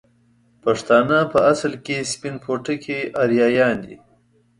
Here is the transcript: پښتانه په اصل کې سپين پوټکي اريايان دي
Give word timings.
پښتانه 0.63 1.17
په 1.31 1.39
اصل 1.51 1.73
کې 1.85 1.97
سپين 2.11 2.35
پوټکي 2.43 2.99
اريايان 3.23 3.75
دي 3.87 3.97